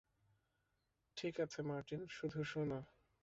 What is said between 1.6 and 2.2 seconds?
Martin,